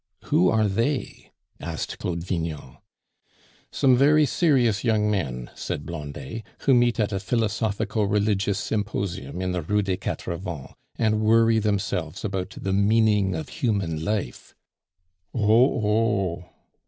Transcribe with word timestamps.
"Who 0.31 0.49
are 0.49 0.67
'they'?" 0.67 1.29
asked 1.59 1.99
Claude 1.99 2.23
Vignon. 2.23 2.77
"Some 3.71 3.95
very 3.95 4.25
serious 4.25 4.83
young 4.83 5.11
men," 5.11 5.51
said 5.53 5.85
Blondet, 5.85 6.41
"who 6.61 6.73
meet 6.73 6.99
at 6.99 7.11
a 7.13 7.19
philosophico 7.19 8.01
religious 8.01 8.57
symposium 8.57 9.43
in 9.43 9.51
the 9.51 9.61
Rue 9.61 9.83
des 9.83 9.97
Quatre 9.97 10.35
Vents, 10.37 10.73
and 10.97 11.21
worry 11.21 11.59
themselves 11.59 12.25
about 12.25 12.57
the 12.59 12.73
meaning 12.73 13.35
of 13.35 13.49
human 13.49 14.03
life" 14.03 14.55
"Oh! 15.35 15.39
oh!" 15.51 16.49